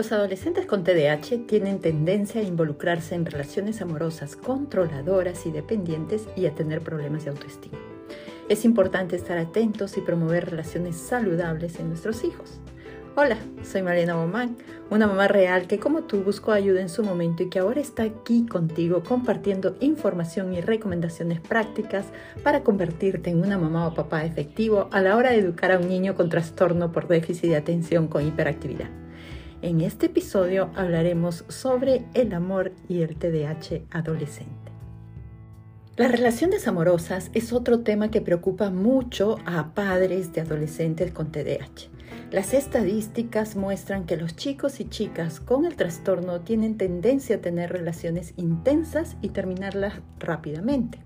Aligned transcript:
Los 0.00 0.12
adolescentes 0.12 0.64
con 0.64 0.82
TDAH 0.82 1.46
tienen 1.46 1.78
tendencia 1.78 2.40
a 2.40 2.44
involucrarse 2.44 3.14
en 3.14 3.26
relaciones 3.26 3.82
amorosas 3.82 4.34
controladoras 4.34 5.44
y 5.44 5.50
dependientes 5.50 6.26
y 6.36 6.46
a 6.46 6.54
tener 6.54 6.80
problemas 6.80 7.24
de 7.24 7.30
autoestima. 7.32 7.76
Es 8.48 8.64
importante 8.64 9.14
estar 9.14 9.36
atentos 9.36 9.98
y 9.98 10.00
promover 10.00 10.48
relaciones 10.48 10.96
saludables 10.96 11.78
en 11.80 11.88
nuestros 11.90 12.24
hijos. 12.24 12.60
Hola, 13.14 13.36
soy 13.62 13.82
Mariana 13.82 14.14
Bomán, 14.14 14.56
una 14.88 15.06
mamá 15.06 15.28
real 15.28 15.66
que 15.66 15.78
como 15.78 16.04
tú 16.04 16.22
buscó 16.22 16.52
ayuda 16.52 16.80
en 16.80 16.88
su 16.88 17.04
momento 17.04 17.42
y 17.42 17.50
que 17.50 17.58
ahora 17.58 17.82
está 17.82 18.04
aquí 18.04 18.46
contigo 18.46 19.02
compartiendo 19.06 19.76
información 19.80 20.54
y 20.54 20.62
recomendaciones 20.62 21.42
prácticas 21.42 22.06
para 22.42 22.62
convertirte 22.62 23.28
en 23.28 23.42
una 23.42 23.58
mamá 23.58 23.86
o 23.86 23.92
papá 23.92 24.24
efectivo 24.24 24.88
a 24.92 25.02
la 25.02 25.18
hora 25.18 25.32
de 25.32 25.40
educar 25.40 25.70
a 25.72 25.78
un 25.78 25.88
niño 25.88 26.14
con 26.14 26.30
trastorno 26.30 26.90
por 26.90 27.06
déficit 27.06 27.50
de 27.50 27.56
atención 27.56 28.08
con 28.08 28.26
hiperactividad. 28.26 28.88
En 29.62 29.82
este 29.82 30.06
episodio 30.06 30.70
hablaremos 30.74 31.44
sobre 31.48 32.06
el 32.14 32.32
amor 32.32 32.72
y 32.88 33.02
el 33.02 33.16
TDAH 33.16 33.82
adolescente. 33.90 34.54
Las 35.96 36.10
relaciones 36.10 36.66
amorosas 36.66 37.30
es 37.34 37.52
otro 37.52 37.80
tema 37.80 38.10
que 38.10 38.22
preocupa 38.22 38.70
mucho 38.70 39.36
a 39.44 39.74
padres 39.74 40.32
de 40.32 40.40
adolescentes 40.40 41.12
con 41.12 41.30
TDAH. 41.30 41.90
Las 42.30 42.54
estadísticas 42.54 43.54
muestran 43.54 44.06
que 44.06 44.16
los 44.16 44.34
chicos 44.34 44.80
y 44.80 44.86
chicas 44.86 45.40
con 45.40 45.66
el 45.66 45.76
trastorno 45.76 46.40
tienen 46.40 46.78
tendencia 46.78 47.36
a 47.36 47.40
tener 47.40 47.70
relaciones 47.70 48.32
intensas 48.38 49.18
y 49.20 49.28
terminarlas 49.28 50.00
rápidamente. 50.20 51.00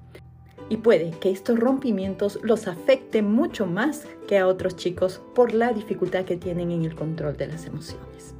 Y 0.68 0.76
puede 0.76 1.10
que 1.18 1.32
estos 1.32 1.58
rompimientos 1.58 2.38
los 2.44 2.68
afecten 2.68 3.32
mucho 3.32 3.66
más 3.66 4.06
que 4.28 4.38
a 4.38 4.46
otros 4.46 4.76
chicos 4.76 5.20
por 5.34 5.54
la 5.54 5.72
dificultad 5.72 6.24
que 6.24 6.36
tienen 6.36 6.70
en 6.70 6.84
el 6.84 6.94
control 6.94 7.36
de 7.36 7.48
las 7.48 7.66
emociones. 7.66 8.33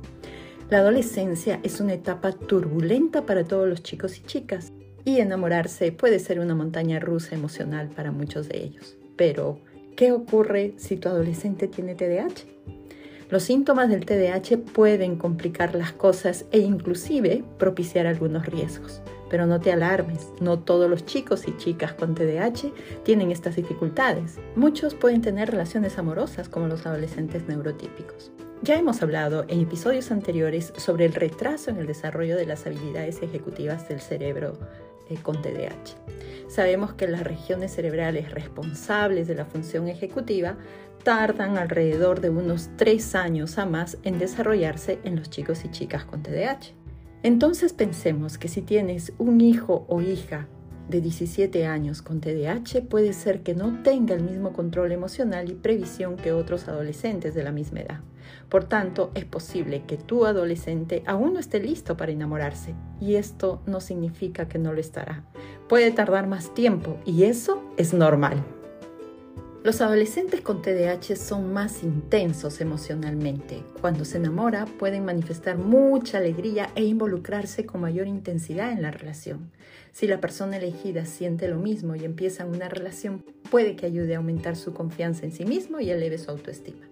La 0.70 0.78
adolescencia 0.78 1.60
es 1.62 1.80
una 1.80 1.92
etapa 1.92 2.32
turbulenta 2.32 3.26
para 3.26 3.44
todos 3.44 3.68
los 3.68 3.82
chicos 3.82 4.18
y 4.18 4.22
chicas 4.22 4.72
y 5.04 5.18
enamorarse 5.18 5.92
puede 5.92 6.18
ser 6.18 6.40
una 6.40 6.54
montaña 6.54 6.98
rusa 6.98 7.34
emocional 7.34 7.90
para 7.90 8.12
muchos 8.12 8.48
de 8.48 8.64
ellos. 8.64 8.96
Pero, 9.16 9.60
¿qué 9.94 10.12
ocurre 10.12 10.72
si 10.78 10.96
tu 10.96 11.10
adolescente 11.10 11.68
tiene 11.68 11.94
TDAH? 11.94 12.46
Los 13.34 13.42
síntomas 13.42 13.88
del 13.88 14.06
TDAH 14.06 14.58
pueden 14.58 15.16
complicar 15.16 15.74
las 15.74 15.90
cosas 15.90 16.44
e 16.52 16.60
inclusive 16.60 17.42
propiciar 17.58 18.06
algunos 18.06 18.46
riesgos. 18.46 19.02
Pero 19.28 19.44
no 19.44 19.60
te 19.60 19.72
alarmes, 19.72 20.28
no 20.40 20.60
todos 20.60 20.88
los 20.88 21.04
chicos 21.04 21.48
y 21.48 21.56
chicas 21.56 21.94
con 21.94 22.14
TDAH 22.14 22.70
tienen 23.02 23.32
estas 23.32 23.56
dificultades. 23.56 24.38
Muchos 24.54 24.94
pueden 24.94 25.20
tener 25.20 25.50
relaciones 25.50 25.98
amorosas 25.98 26.48
como 26.48 26.68
los 26.68 26.86
adolescentes 26.86 27.48
neurotípicos. 27.48 28.30
Ya 28.62 28.78
hemos 28.78 29.02
hablado 29.02 29.44
en 29.48 29.62
episodios 29.62 30.12
anteriores 30.12 30.72
sobre 30.76 31.06
el 31.06 31.12
retraso 31.12 31.72
en 31.72 31.78
el 31.78 31.88
desarrollo 31.88 32.36
de 32.36 32.46
las 32.46 32.64
habilidades 32.66 33.20
ejecutivas 33.20 33.88
del 33.88 34.00
cerebro 34.00 34.56
eh, 35.10 35.16
con 35.20 35.42
TDAH. 35.42 35.96
Sabemos 36.46 36.94
que 36.94 37.08
las 37.08 37.24
regiones 37.24 37.74
cerebrales 37.74 38.30
responsables 38.30 39.26
de 39.26 39.34
la 39.34 39.44
función 39.44 39.88
ejecutiva 39.88 40.56
tardan 41.04 41.58
alrededor 41.58 42.20
de 42.20 42.30
unos 42.30 42.70
tres 42.76 43.14
años 43.14 43.58
a 43.58 43.66
más 43.66 43.98
en 44.02 44.18
desarrollarse 44.18 44.98
en 45.04 45.16
los 45.16 45.30
chicos 45.30 45.64
y 45.64 45.70
chicas 45.70 46.04
con 46.04 46.22
TDAH. 46.22 46.72
Entonces 47.22 47.72
pensemos 47.72 48.38
que 48.38 48.48
si 48.48 48.62
tienes 48.62 49.12
un 49.18 49.40
hijo 49.40 49.86
o 49.88 50.00
hija 50.00 50.48
de 50.88 51.00
17 51.00 51.66
años 51.66 52.02
con 52.02 52.20
TDAH 52.20 52.82
puede 52.88 53.12
ser 53.12 53.42
que 53.42 53.54
no 53.54 53.82
tenga 53.82 54.14
el 54.14 54.22
mismo 54.22 54.52
control 54.52 54.92
emocional 54.92 55.50
y 55.50 55.54
previsión 55.54 56.16
que 56.16 56.32
otros 56.32 56.68
adolescentes 56.68 57.34
de 57.34 57.42
la 57.42 57.52
misma 57.52 57.80
edad. 57.80 58.00
Por 58.48 58.64
tanto, 58.64 59.10
es 59.14 59.24
posible 59.24 59.84
que 59.86 59.96
tu 59.96 60.26
adolescente 60.26 61.02
aún 61.06 61.34
no 61.34 61.40
esté 61.40 61.60
listo 61.60 61.96
para 61.96 62.12
enamorarse 62.12 62.74
y 63.00 63.14
esto 63.14 63.62
no 63.66 63.80
significa 63.80 64.48
que 64.48 64.58
no 64.58 64.72
lo 64.72 64.80
estará. 64.80 65.24
Puede 65.68 65.90
tardar 65.90 66.26
más 66.26 66.52
tiempo 66.54 66.98
y 67.06 67.24
eso 67.24 67.62
es 67.76 67.94
normal. 67.94 68.44
Los 69.64 69.80
adolescentes 69.80 70.42
con 70.42 70.60
TDAH 70.60 71.16
son 71.16 71.54
más 71.54 71.82
intensos 71.82 72.60
emocionalmente. 72.60 73.62
Cuando 73.80 74.04
se 74.04 74.18
enamora 74.18 74.66
pueden 74.66 75.06
manifestar 75.06 75.56
mucha 75.56 76.18
alegría 76.18 76.68
e 76.74 76.84
involucrarse 76.84 77.64
con 77.64 77.80
mayor 77.80 78.06
intensidad 78.06 78.72
en 78.72 78.82
la 78.82 78.90
relación. 78.90 79.50
Si 79.90 80.06
la 80.06 80.20
persona 80.20 80.58
elegida 80.58 81.06
siente 81.06 81.48
lo 81.48 81.56
mismo 81.56 81.96
y 81.96 82.04
empieza 82.04 82.44
una 82.44 82.68
relación, 82.68 83.24
puede 83.50 83.74
que 83.74 83.86
ayude 83.86 84.14
a 84.14 84.18
aumentar 84.18 84.56
su 84.56 84.74
confianza 84.74 85.24
en 85.24 85.32
sí 85.32 85.46
mismo 85.46 85.80
y 85.80 85.88
eleve 85.88 86.18
su 86.18 86.30
autoestima. 86.30 86.86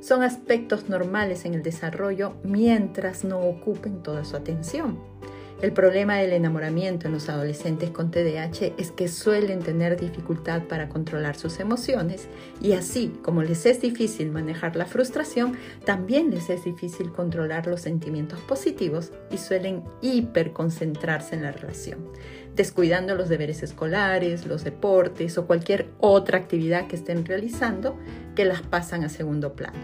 Son 0.00 0.22
aspectos 0.22 0.88
normales 0.88 1.44
en 1.44 1.52
el 1.52 1.62
desarrollo 1.62 2.36
mientras 2.42 3.22
no 3.22 3.40
ocupen 3.40 4.02
toda 4.02 4.24
su 4.24 4.34
atención. 4.34 5.17
El 5.60 5.72
problema 5.72 6.14
del 6.14 6.34
enamoramiento 6.34 7.08
en 7.08 7.14
los 7.14 7.28
adolescentes 7.28 7.90
con 7.90 8.12
TDAH 8.12 8.74
es 8.78 8.92
que 8.92 9.08
suelen 9.08 9.58
tener 9.58 9.98
dificultad 9.98 10.62
para 10.68 10.88
controlar 10.88 11.34
sus 11.34 11.58
emociones 11.58 12.28
y 12.62 12.74
así 12.74 13.12
como 13.24 13.42
les 13.42 13.66
es 13.66 13.80
difícil 13.80 14.30
manejar 14.30 14.76
la 14.76 14.86
frustración, 14.86 15.56
también 15.84 16.30
les 16.30 16.48
es 16.48 16.62
difícil 16.62 17.10
controlar 17.10 17.66
los 17.66 17.80
sentimientos 17.80 18.38
positivos 18.42 19.10
y 19.32 19.38
suelen 19.38 19.82
hiperconcentrarse 20.00 21.34
en 21.34 21.42
la 21.42 21.50
relación, 21.50 22.06
descuidando 22.54 23.16
los 23.16 23.28
deberes 23.28 23.64
escolares, 23.64 24.46
los 24.46 24.62
deportes 24.62 25.38
o 25.38 25.48
cualquier 25.48 25.88
otra 25.98 26.38
actividad 26.38 26.86
que 26.86 26.94
estén 26.94 27.26
realizando 27.26 27.98
que 28.36 28.44
las 28.44 28.62
pasan 28.62 29.02
a 29.02 29.08
segundo 29.08 29.54
plano. 29.54 29.78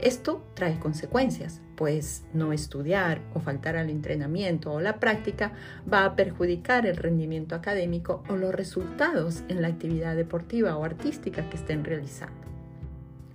Esto 0.00 0.44
trae 0.54 0.80
consecuencias, 0.80 1.60
pues 1.76 2.24
no 2.32 2.52
estudiar 2.52 3.20
o 3.34 3.40
faltar 3.40 3.76
al 3.76 3.90
entrenamiento 3.90 4.72
o 4.72 4.80
la 4.80 5.00
práctica 5.00 5.52
va 5.92 6.04
a 6.04 6.16
perjudicar 6.16 6.86
el 6.86 6.96
rendimiento 6.96 7.54
académico 7.54 8.22
o 8.28 8.36
los 8.36 8.54
resultados 8.54 9.42
en 9.48 9.62
la 9.62 9.68
actividad 9.68 10.16
deportiva 10.16 10.76
o 10.76 10.84
artística 10.84 11.48
que 11.50 11.56
estén 11.56 11.84
realizando. 11.84 12.44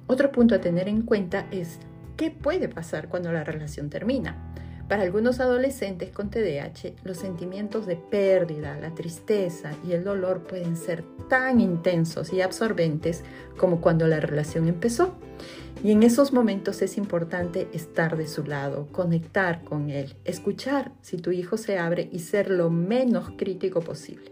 Otro 0.08 0.32
punto 0.32 0.56
a 0.56 0.62
tener 0.62 0.88
en 0.88 1.04
cuenta 1.04 1.46
es 1.52 1.80
qué 2.18 2.32
puede 2.32 2.68
pasar 2.68 3.10
cuando 3.10 3.32
la 3.32 3.44
relación 3.44 3.90
termina. 3.90 4.50
Para 4.90 5.04
algunos 5.04 5.40
adolescentes 5.40 6.10
con 6.10 6.32
TDAH, 6.32 6.96
los 7.04 7.18
sentimientos 7.18 7.86
de 7.86 7.96
pérdida, 7.96 8.76
la 8.80 8.96
tristeza 8.96 9.72
y 9.88 9.92
el 9.92 10.04
dolor 10.04 10.42
pueden 10.48 10.76
ser 10.76 11.04
tan 11.30 11.62
intensos 11.62 12.34
y 12.34 12.42
absorbentes 12.42 13.24
como 13.56 13.82
cuando 13.82 14.08
la 14.08 14.20
relación 14.20 14.68
empezó. 14.68 15.14
Y 15.84 15.92
en 15.92 16.04
esos 16.04 16.34
momentos 16.34 16.82
es 16.82 16.98
importante 16.98 17.70
estar 17.74 18.18
de 18.18 18.28
su 18.28 18.44
lado, 18.44 18.88
conectar 18.92 19.64
con 19.64 19.90
él, 19.90 20.16
escuchar 20.26 20.92
si 21.02 21.18
tu 21.18 21.32
hijo 21.32 21.58
se 21.58 21.78
abre 21.78 22.10
y 22.12 22.20
ser 22.20 22.50
lo 22.50 22.70
menos 22.70 23.32
crítico 23.38 23.80
posible. 23.80 24.32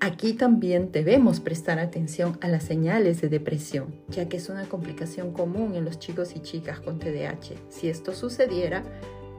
Aquí 0.00 0.34
también 0.34 0.92
debemos 0.92 1.40
prestar 1.40 1.78
atención 1.78 2.38
a 2.42 2.48
las 2.48 2.64
señales 2.64 3.22
de 3.22 3.30
depresión, 3.30 3.94
ya 4.08 4.28
que 4.28 4.36
es 4.36 4.50
una 4.50 4.68
complicación 4.68 5.32
común 5.32 5.74
en 5.74 5.86
los 5.86 5.98
chicos 5.98 6.36
y 6.36 6.40
chicas 6.40 6.80
con 6.80 6.98
TDAH. 6.98 7.54
Si 7.70 7.88
esto 7.88 8.12
sucediera, 8.12 8.84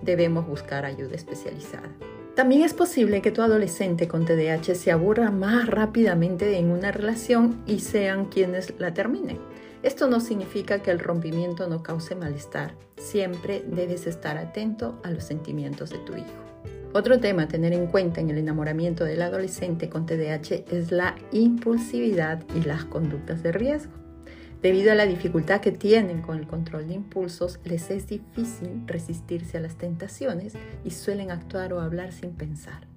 debemos 0.02 0.48
buscar 0.48 0.84
ayuda 0.84 1.16
especializada. 1.16 1.90
También 2.36 2.64
es 2.64 2.74
posible 2.74 3.22
que 3.22 3.32
tu 3.32 3.42
adolescente 3.42 4.08
con 4.08 4.26
TDAH 4.26 4.76
se 4.76 4.92
aburra 4.92 5.32
más 5.32 5.68
rápidamente 5.68 6.58
en 6.58 6.72
una 6.72 6.92
relación 6.92 7.64
y 7.66 7.80
sean 7.80 8.26
quienes 8.26 8.74
la 8.80 8.94
terminen. 8.94 9.38
Esto 9.88 10.10
no 10.10 10.20
significa 10.20 10.80
que 10.80 10.92
el 10.92 11.00
rompimiento 11.00 11.70
no 11.70 11.82
cause 11.82 12.14
malestar. 12.14 12.76
Siempre 12.98 13.64
debes 13.66 14.06
estar 14.06 14.38
atento 14.38 15.00
a 15.02 15.12
los 15.12 15.24
sentimientos 15.24 15.92
de 15.92 15.98
tu 16.00 16.12
hijo. 16.12 16.44
Otro 16.92 17.22
tema 17.22 17.44
a 17.44 17.48
tener 17.48 17.72
en 17.72 17.88
cuenta 17.88 18.20
en 18.20 18.30
el 18.30 18.38
enamoramiento 18.38 19.06
del 19.06 19.22
adolescente 19.22 19.88
con 19.88 20.06
TDAH 20.06 20.66
es 20.70 20.92
la 20.92 21.16
impulsividad 21.32 22.44
y 22.54 22.66
las 22.66 22.84
conductas 22.84 23.44
de 23.44 23.54
riesgo. 23.54 23.94
Debido 24.62 24.92
a 24.92 24.96
la 24.96 25.06
dificultad 25.06 25.62
que 25.62 25.72
tienen 25.72 26.22
con 26.22 26.38
el 26.38 26.48
control 26.48 26.90
de 26.90 26.96
impulsos, 26.96 27.62
les 27.64 27.90
es 27.90 28.08
difícil 28.08 28.84
resistirse 28.88 29.56
a 29.56 29.62
las 29.62 29.78
tentaciones 29.78 30.56
y 30.84 30.92
suelen 30.92 31.32
actuar 31.32 31.72
o 31.72 31.80
hablar 31.80 32.12
sin 32.12 32.32
pensar. 32.32 32.88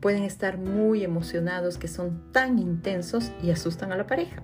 Pueden 0.00 0.22
estar 0.22 0.56
muy 0.56 1.04
emocionados 1.04 1.76
que 1.76 1.88
son 1.88 2.32
tan 2.32 2.58
intensos 2.58 3.32
y 3.42 3.50
asustan 3.50 3.92
a 3.92 3.98
la 3.98 4.06
pareja. 4.06 4.42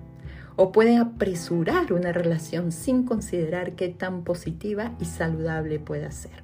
O 0.61 0.73
pueden 0.73 0.97
apresurar 0.97 1.93
una 1.93 2.11
relación 2.11 2.73
sin 2.73 3.05
considerar 3.05 3.77
qué 3.77 3.87
tan 3.87 4.25
positiva 4.25 4.93
y 4.99 5.05
saludable 5.05 5.79
pueda 5.79 6.11
ser. 6.11 6.43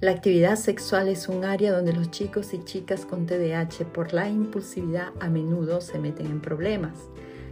La 0.00 0.12
actividad 0.12 0.54
sexual 0.54 1.08
es 1.08 1.26
un 1.26 1.44
área 1.44 1.72
donde 1.72 1.92
los 1.92 2.12
chicos 2.12 2.54
y 2.54 2.62
chicas 2.62 3.04
con 3.04 3.26
TDAH 3.26 3.86
por 3.92 4.14
la 4.14 4.28
impulsividad 4.28 5.08
a 5.18 5.28
menudo 5.28 5.80
se 5.80 5.98
meten 5.98 6.26
en 6.26 6.40
problemas. 6.40 6.92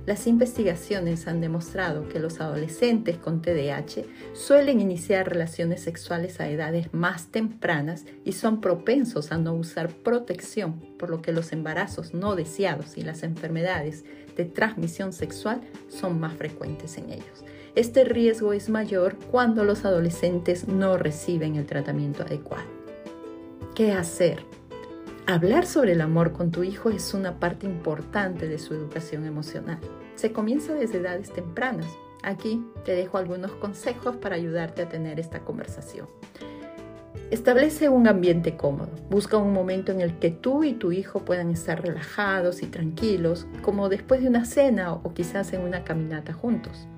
Las 0.06 0.26
investigaciones 0.26 1.26
han 1.26 1.40
demostrado 1.40 2.08
que 2.08 2.18
los 2.18 2.40
adolescentes 2.40 3.18
con 3.18 3.42
TDAH 3.42 4.04
suelen 4.32 4.80
iniciar 4.80 5.28
relaciones 5.28 5.82
sexuales 5.82 6.40
a 6.40 6.48
edades 6.48 6.92
más 6.92 7.26
tempranas 7.26 8.06
y 8.24 8.32
son 8.32 8.60
propensos 8.60 9.30
a 9.30 9.38
no 9.38 9.52
usar 9.54 9.90
protección, 9.90 10.80
por 10.98 11.10
lo 11.10 11.20
que 11.20 11.32
los 11.32 11.52
embarazos 11.52 12.14
no 12.14 12.34
deseados 12.34 12.96
y 12.96 13.02
las 13.02 13.22
enfermedades 13.22 14.04
de 14.36 14.46
transmisión 14.46 15.12
sexual 15.12 15.60
son 15.88 16.18
más 16.18 16.34
frecuentes 16.34 16.96
en 16.96 17.10
ellos. 17.10 17.44
Este 17.74 18.04
riesgo 18.04 18.52
es 18.52 18.68
mayor 18.68 19.16
cuando 19.30 19.64
los 19.64 19.84
adolescentes 19.84 20.66
no 20.66 20.96
reciben 20.96 21.56
el 21.56 21.66
tratamiento 21.66 22.22
adecuado. 22.22 22.68
¿Qué 23.74 23.92
hacer? 23.92 24.44
Hablar 25.30 25.64
sobre 25.64 25.92
el 25.92 26.00
amor 26.00 26.32
con 26.32 26.50
tu 26.50 26.64
hijo 26.64 26.90
es 26.90 27.14
una 27.14 27.38
parte 27.38 27.64
importante 27.64 28.48
de 28.48 28.58
su 28.58 28.74
educación 28.74 29.24
emocional. 29.26 29.78
Se 30.16 30.32
comienza 30.32 30.74
desde 30.74 30.98
edades 30.98 31.32
tempranas. 31.32 31.86
Aquí 32.24 32.66
te 32.84 32.96
dejo 32.96 33.16
algunos 33.16 33.52
consejos 33.52 34.16
para 34.16 34.34
ayudarte 34.34 34.82
a 34.82 34.88
tener 34.88 35.20
esta 35.20 35.38
conversación. 35.44 36.08
Establece 37.30 37.88
un 37.88 38.08
ambiente 38.08 38.56
cómodo. 38.56 38.90
Busca 39.08 39.36
un 39.36 39.52
momento 39.52 39.92
en 39.92 40.00
el 40.00 40.18
que 40.18 40.32
tú 40.32 40.64
y 40.64 40.72
tu 40.72 40.90
hijo 40.90 41.20
puedan 41.24 41.50
estar 41.50 41.80
relajados 41.80 42.60
y 42.64 42.66
tranquilos, 42.66 43.46
como 43.62 43.88
después 43.88 44.22
de 44.22 44.28
una 44.28 44.44
cena 44.44 44.94
o 44.94 45.14
quizás 45.14 45.52
en 45.52 45.60
una 45.60 45.84
caminata 45.84 46.32
juntos. 46.32 46.88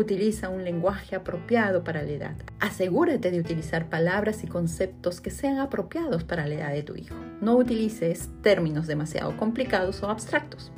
Utiliza 0.00 0.48
un 0.48 0.64
lenguaje 0.64 1.14
apropiado 1.14 1.84
para 1.84 2.02
la 2.02 2.10
edad. 2.10 2.36
Asegúrate 2.58 3.30
de 3.30 3.38
utilizar 3.38 3.90
palabras 3.90 4.42
y 4.42 4.46
conceptos 4.46 5.20
que 5.20 5.30
sean 5.30 5.58
apropiados 5.58 6.24
para 6.24 6.46
la 6.46 6.54
edad 6.54 6.72
de 6.72 6.82
tu 6.82 6.96
hijo. 6.96 7.16
No 7.42 7.56
utilices 7.56 8.30
términos 8.40 8.86
demasiado 8.86 9.36
complicados 9.36 10.02
o 10.02 10.08
abstractos. 10.08 10.72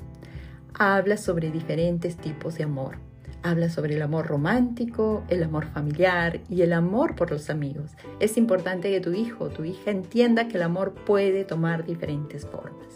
Habla 0.74 1.16
sobre 1.16 1.52
diferentes 1.52 2.16
tipos 2.16 2.56
de 2.56 2.64
amor 2.64 2.98
Habla 3.44 3.68
sobre 3.70 3.96
el 3.96 4.02
amor 4.02 4.28
romántico, 4.28 5.24
el 5.28 5.42
amor 5.42 5.66
familiar 5.66 6.40
y 6.48 6.62
el 6.62 6.72
amor 6.72 7.16
por 7.16 7.32
los 7.32 7.50
amigos. 7.50 7.90
Es 8.20 8.36
importante 8.36 8.90
que 8.90 9.00
tu 9.00 9.12
hijo 9.12 9.44
o 9.44 9.48
tu 9.48 9.64
hija 9.64 9.90
entienda 9.90 10.46
que 10.46 10.58
el 10.58 10.62
amor 10.62 10.92
puede 10.92 11.44
tomar 11.44 11.84
diferentes 11.84 12.46
formas. 12.46 12.86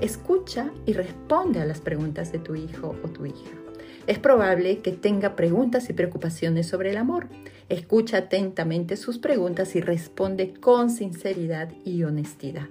Escucha 0.00 0.70
y 0.86 0.94
responde 0.94 1.60
a 1.60 1.66
las 1.66 1.82
preguntas 1.82 2.32
de 2.32 2.38
tu 2.38 2.54
hijo 2.54 2.96
o 3.04 3.08
tu 3.08 3.26
hija. 3.26 3.61
Es 4.06 4.18
probable 4.18 4.80
que 4.80 4.92
tenga 4.92 5.36
preguntas 5.36 5.88
y 5.90 5.92
preocupaciones 5.92 6.66
sobre 6.66 6.90
el 6.90 6.96
amor. 6.96 7.28
Escucha 7.68 8.18
atentamente 8.18 8.96
sus 8.96 9.18
preguntas 9.18 9.76
y 9.76 9.80
responde 9.80 10.54
con 10.54 10.90
sinceridad 10.90 11.70
y 11.84 12.02
honestidad 12.04 12.68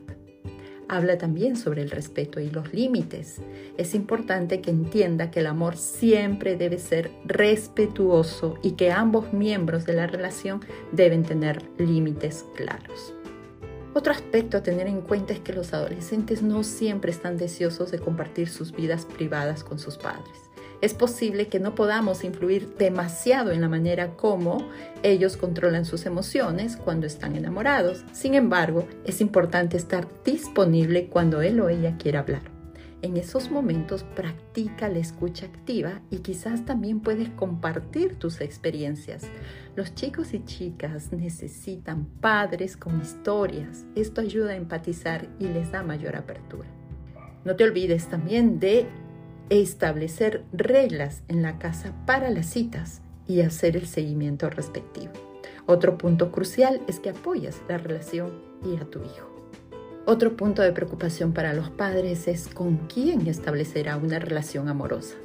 habla 0.91 1.17
también 1.17 1.55
sobre 1.55 1.81
el 1.81 1.89
respeto 1.89 2.41
y 2.41 2.49
los 2.49 2.73
límites. 2.73 3.37
Es 3.77 3.95
importante 3.95 4.59
que 4.59 4.71
entienda 4.71 5.31
que 5.31 5.39
el 5.39 5.47
amor 5.47 5.77
siempre 5.77 6.57
debe 6.57 6.79
ser 6.79 7.09
respetuoso 7.23 8.57
y 8.61 8.71
que 8.71 8.91
ambos 8.91 9.31
miembros 9.31 9.85
de 9.85 9.93
la 9.93 10.05
relación 10.05 10.59
deben 10.91 11.23
tener 11.23 11.63
límites 11.77 12.45
claros. 12.57 13.13
Otro 13.93 14.11
aspecto 14.11 14.57
a 14.57 14.63
tener 14.63 14.87
en 14.87 14.99
cuenta 14.99 15.31
es 15.31 15.39
que 15.39 15.53
los 15.53 15.73
adolescentes 15.73 16.43
no 16.43 16.61
siempre 16.63 17.11
están 17.11 17.37
deseosos 17.37 17.89
de 17.89 17.99
compartir 17.99 18.49
sus 18.49 18.73
vidas 18.73 19.05
privadas 19.05 19.63
con 19.63 19.79
sus 19.79 19.97
padres 19.97 20.50
es 20.81 20.93
posible 20.93 21.47
que 21.47 21.59
no 21.59 21.75
podamos 21.75 22.23
influir 22.23 22.75
demasiado 22.77 23.51
en 23.51 23.61
la 23.61 23.69
manera 23.69 24.15
como 24.17 24.67
ellos 25.03 25.37
controlan 25.37 25.85
sus 25.85 26.05
emociones 26.05 26.75
cuando 26.75 27.05
están 27.05 27.35
enamorados. 27.35 28.03
Sin 28.11 28.33
embargo, 28.33 28.87
es 29.05 29.21
importante 29.21 29.77
estar 29.77 30.07
disponible 30.25 31.07
cuando 31.07 31.41
él 31.41 31.59
o 31.59 31.69
ella 31.69 31.97
quiera 31.97 32.19
hablar. 32.19 32.41
En 33.03 33.17
esos 33.17 33.49
momentos 33.49 34.03
practica 34.03 34.87
la 34.87 34.99
escucha 34.99 35.47
activa 35.47 36.01
y 36.11 36.19
quizás 36.19 36.65
también 36.65 36.99
puedes 36.99 37.29
compartir 37.29 38.19
tus 38.19 38.41
experiencias. 38.41 39.23
Los 39.75 39.95
chicos 39.95 40.35
y 40.35 40.45
chicas 40.45 41.11
necesitan 41.11 42.05
padres 42.05 42.77
con 42.77 43.01
historias. 43.01 43.85
Esto 43.95 44.21
ayuda 44.21 44.51
a 44.51 44.55
empatizar 44.55 45.27
y 45.39 45.47
les 45.47 45.71
da 45.71 45.81
mayor 45.81 46.15
apertura. 46.15 46.69
No 47.43 47.55
te 47.55 47.63
olvides 47.63 48.07
también 48.07 48.59
de 48.59 48.85
establecer 49.51 50.45
reglas 50.53 51.23
en 51.27 51.41
la 51.41 51.59
casa 51.59 51.93
para 52.05 52.29
las 52.29 52.45
citas 52.45 53.01
y 53.27 53.41
hacer 53.41 53.75
el 53.75 53.85
seguimiento 53.85 54.49
respectivo. 54.49 55.11
Otro 55.65 55.97
punto 55.97 56.31
crucial 56.31 56.81
es 56.87 56.99
que 56.99 57.09
apoyas 57.09 57.61
la 57.67 57.77
relación 57.77 58.31
y 58.65 58.77
a 58.77 58.85
tu 58.85 58.99
hijo. 58.99 59.29
Otro 60.05 60.35
punto 60.35 60.61
de 60.61 60.71
preocupación 60.71 61.33
para 61.33 61.53
los 61.53 61.69
padres 61.69 62.27
es 62.27 62.47
con 62.47 62.77
quién 62.87 63.27
establecerá 63.27 63.97
una 63.97 64.19
relación 64.19 64.69
amorosa. 64.69 65.15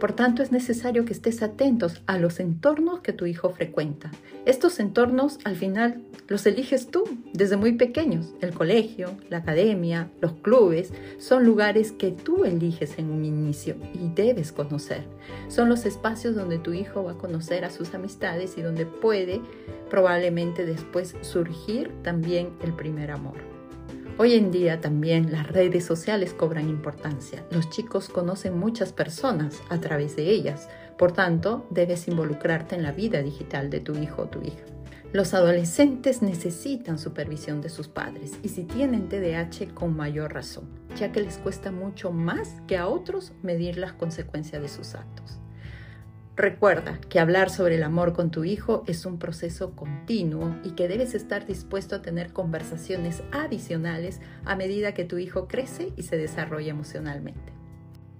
Por 0.00 0.12
tanto, 0.12 0.42
es 0.42 0.52
necesario 0.52 1.06
que 1.06 1.14
estés 1.14 1.42
atentos 1.42 2.02
a 2.06 2.18
los 2.18 2.38
entornos 2.38 3.00
que 3.00 3.14
tu 3.14 3.24
hijo 3.24 3.50
frecuenta. 3.50 4.10
Estos 4.44 4.78
entornos, 4.78 5.38
al 5.44 5.56
final, 5.56 6.02
los 6.28 6.44
eliges 6.44 6.88
tú 6.88 7.04
desde 7.32 7.56
muy 7.56 7.72
pequeños. 7.72 8.34
El 8.42 8.52
colegio, 8.52 9.16
la 9.30 9.38
academia, 9.38 10.10
los 10.20 10.32
clubes, 10.34 10.92
son 11.18 11.44
lugares 11.46 11.92
que 11.92 12.10
tú 12.10 12.44
eliges 12.44 12.98
en 12.98 13.10
un 13.10 13.24
inicio 13.24 13.76
y 13.94 14.10
debes 14.14 14.52
conocer. 14.52 15.04
Son 15.48 15.70
los 15.70 15.86
espacios 15.86 16.34
donde 16.34 16.58
tu 16.58 16.74
hijo 16.74 17.04
va 17.04 17.12
a 17.12 17.18
conocer 17.18 17.64
a 17.64 17.70
sus 17.70 17.94
amistades 17.94 18.58
y 18.58 18.62
donde 18.62 18.84
puede 18.84 19.40
probablemente 19.88 20.66
después 20.66 21.14
surgir 21.22 21.90
también 22.02 22.50
el 22.62 22.74
primer 22.74 23.12
amor. 23.12 23.55
Hoy 24.18 24.32
en 24.32 24.50
día 24.50 24.80
también 24.80 25.30
las 25.30 25.46
redes 25.46 25.84
sociales 25.84 26.32
cobran 26.32 26.70
importancia. 26.70 27.44
Los 27.50 27.68
chicos 27.68 28.08
conocen 28.08 28.58
muchas 28.58 28.94
personas 28.94 29.60
a 29.68 29.78
través 29.78 30.16
de 30.16 30.30
ellas. 30.30 30.70
Por 30.96 31.12
tanto, 31.12 31.66
debes 31.68 32.08
involucrarte 32.08 32.76
en 32.76 32.82
la 32.82 32.92
vida 32.92 33.20
digital 33.20 33.68
de 33.68 33.80
tu 33.80 33.92
hijo 33.98 34.22
o 34.22 34.28
tu 34.28 34.40
hija. 34.40 34.64
Los 35.12 35.34
adolescentes 35.34 36.22
necesitan 36.22 36.98
supervisión 36.98 37.60
de 37.60 37.68
sus 37.68 37.88
padres 37.88 38.32
y 38.42 38.48
si 38.48 38.64
tienen 38.64 39.10
TDAH 39.10 39.74
con 39.74 39.94
mayor 39.94 40.32
razón, 40.32 40.64
ya 40.98 41.12
que 41.12 41.20
les 41.20 41.36
cuesta 41.36 41.70
mucho 41.70 42.10
más 42.10 42.62
que 42.66 42.78
a 42.78 42.88
otros 42.88 43.34
medir 43.42 43.76
las 43.76 43.92
consecuencias 43.92 44.62
de 44.62 44.68
sus 44.70 44.94
actos. 44.94 45.38
Recuerda 46.36 47.00
que 47.08 47.18
hablar 47.18 47.48
sobre 47.48 47.76
el 47.76 47.82
amor 47.82 48.12
con 48.12 48.30
tu 48.30 48.44
hijo 48.44 48.84
es 48.86 49.06
un 49.06 49.18
proceso 49.18 49.70
continuo 49.74 50.54
y 50.62 50.72
que 50.72 50.86
debes 50.86 51.14
estar 51.14 51.46
dispuesto 51.46 51.96
a 51.96 52.02
tener 52.02 52.34
conversaciones 52.34 53.22
adicionales 53.32 54.20
a 54.44 54.54
medida 54.54 54.92
que 54.92 55.06
tu 55.06 55.16
hijo 55.16 55.48
crece 55.48 55.94
y 55.96 56.02
se 56.02 56.18
desarrolla 56.18 56.72
emocionalmente. 56.72 57.54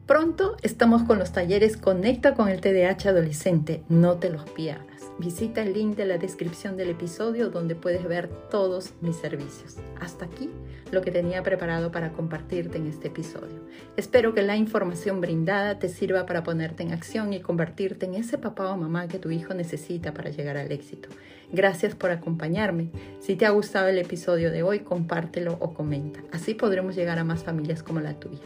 Pronto 0.07 0.57
estamos 0.63 1.03
con 1.03 1.19
los 1.19 1.33
talleres 1.33 1.77
Conecta 1.77 2.33
con 2.33 2.49
el 2.49 2.63
TDAH 2.63 3.11
adolescente, 3.11 3.83
no 3.91 4.17
te 4.17 4.31
los 4.31 4.49
pierdas. 4.49 4.96
Visita 5.19 5.63
el 5.63 5.73
link 5.73 5.97
de 5.97 6.07
la 6.07 6.19
descripción 6.19 6.77
del 6.77 6.91
episodio 6.91 7.51
donde 7.51 7.75
puedes 7.75 8.05
ver 8.05 8.29
todos 8.51 8.93
mis 9.01 9.17
servicios. 9.17 9.77
Hasta 10.01 10.27
aquí 10.27 10.51
lo 10.93 11.03
que 11.03 11.11
tenía 11.11 11.43
preparado 11.43 11.91
para 11.91 12.13
compartirte 12.13 12.79
en 12.79 12.87
este 12.87 13.09
episodio. 13.09 13.61
Espero 13.97 14.35
que 14.35 14.43
la 14.43 14.57
información 14.57 15.21
brindada 15.21 15.79
te 15.79 15.89
sirva 15.89 16.27
para 16.27 16.43
ponerte 16.43 16.83
en 16.83 16.93
acción 16.93 17.33
y 17.33 17.41
convertirte 17.41 18.07
en 18.07 18.15
ese 18.15 18.39
papá 18.39 18.71
o 18.71 18.77
mamá 18.77 19.09
que 19.09 19.19
tu 19.19 19.31
hijo 19.31 19.55
necesita 19.55 20.13
para 20.13 20.31
llegar 20.31 20.57
al 20.57 20.73
éxito. 20.73 21.09
Gracias 21.53 21.95
por 21.95 22.11
acompañarme. 22.11 22.91
Si 23.21 23.37
te 23.37 23.47
ha 23.47 23.51
gustado 23.51 23.89
el 23.89 23.99
episodio 23.99 24.51
de 24.51 24.63
hoy, 24.63 24.81
compártelo 24.81 25.57
o 25.61 25.75
comenta. 25.75 26.21
Así 26.33 26.55
podremos 26.55 26.97
llegar 26.97 27.19
a 27.19 27.25
más 27.25 27.45
familias 27.45 27.83
como 27.83 28.01
la 28.01 28.19
tuya. 28.19 28.43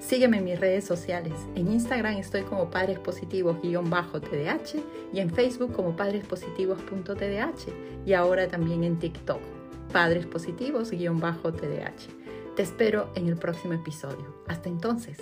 Sígueme 0.00 0.38
en 0.38 0.44
mis 0.44 0.58
redes 0.58 0.84
sociales. 0.84 1.34
En 1.54 1.70
Instagram 1.70 2.16
estoy 2.16 2.42
como 2.42 2.70
Padres 2.70 2.98
Positivos-TDH 2.98 4.82
y 5.12 5.20
en 5.20 5.30
Facebook 5.30 5.72
como 5.72 5.89
padrespositivos.tdh 5.96 8.06
y 8.06 8.12
ahora 8.12 8.48
también 8.48 8.84
en 8.84 8.98
TikTok, 8.98 9.40
Padres 9.92 10.26
Positivos-TDH. 10.26 12.54
Te 12.56 12.62
espero 12.62 13.10
en 13.14 13.28
el 13.28 13.36
próximo 13.36 13.74
episodio. 13.74 14.42
Hasta 14.48 14.68
entonces. 14.68 15.18